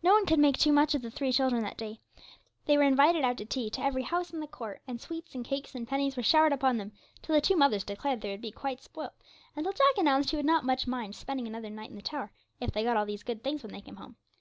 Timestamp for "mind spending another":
10.86-11.68